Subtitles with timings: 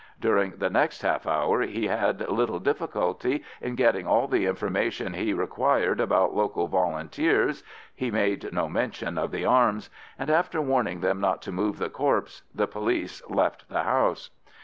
[0.19, 5.31] During the next half hour he had little difficulty in getting all the information he
[5.31, 11.21] required about local Volunteers (he made no mention of the arms), and after warning them
[11.21, 14.31] not to move the corpse, the police left the house.